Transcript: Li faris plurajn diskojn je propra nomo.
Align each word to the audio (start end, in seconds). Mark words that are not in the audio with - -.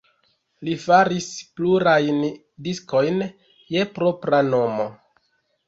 Li 0.69 0.77
faris 0.85 1.27
plurajn 1.59 2.25
diskojn 2.69 3.23
je 3.77 3.87
propra 4.01 4.43
nomo. 4.51 4.93